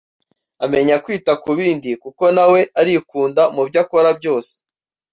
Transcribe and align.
amenya 0.65 0.95
kwita 1.03 1.31
ku 1.41 1.49
bandi 1.57 1.91
kuko 2.03 2.23
nawe 2.35 2.59
arikunda 2.79 3.41
mu 3.55 3.61
byo 3.67 3.79
akora 3.83 4.09
byose 4.19 4.53